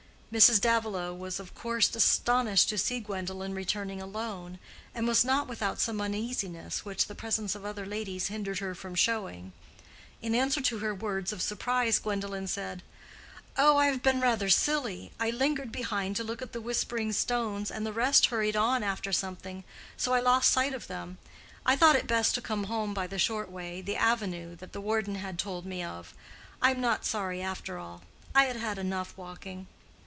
Mrs. 0.31 0.61
Davilow 0.61 1.13
was 1.13 1.41
of 1.41 1.53
course 1.53 1.93
astonished 1.93 2.69
to 2.69 2.77
see 2.77 3.01
Gwendolen 3.01 3.53
returning 3.53 4.01
alone, 4.01 4.59
and 4.95 5.05
was 5.05 5.25
not 5.25 5.45
without 5.45 5.81
some 5.81 5.99
uneasiness 5.99 6.85
which 6.85 7.07
the 7.07 7.15
presence 7.15 7.53
of 7.53 7.65
other 7.65 7.85
ladies 7.85 8.27
hindered 8.29 8.59
her 8.59 8.73
from 8.73 8.95
showing. 8.95 9.51
In 10.21 10.33
answer 10.33 10.61
to 10.61 10.77
her 10.79 10.95
words 10.95 11.33
of 11.33 11.41
surprise 11.41 11.99
Gwendolen 11.99 12.47
said, 12.47 12.81
"Oh, 13.57 13.75
I 13.75 13.87
have 13.87 14.01
been 14.01 14.21
rather 14.21 14.47
silly. 14.47 15.11
I 15.19 15.31
lingered 15.31 15.69
behind 15.69 16.15
to 16.15 16.23
look 16.23 16.41
at 16.41 16.53
the 16.53 16.61
Whispering 16.61 17.11
Stones, 17.11 17.69
and 17.69 17.85
the 17.85 17.91
rest 17.91 18.27
hurried 18.27 18.55
on 18.55 18.83
after 18.83 19.11
something, 19.11 19.65
so 19.97 20.13
I 20.13 20.21
lost 20.21 20.49
sight 20.49 20.73
of 20.73 20.87
them. 20.87 21.17
I 21.65 21.75
thought 21.75 21.97
it 21.97 22.07
best 22.07 22.35
to 22.35 22.41
come 22.41 22.63
home 22.71 22.93
by 22.93 23.05
the 23.05 23.19
short 23.19 23.51
way—the 23.51 23.97
avenue 23.97 24.55
that 24.55 24.71
the 24.71 24.79
warden 24.79 25.15
had 25.15 25.37
told 25.37 25.65
me 25.65 25.83
of. 25.83 26.13
I'm 26.61 26.79
not 26.79 27.03
sorry 27.03 27.41
after 27.41 27.77
all. 27.77 28.03
I 28.33 28.45
had 28.45 28.55
had 28.55 28.77
enough 28.77 29.13
walking." 29.17 29.67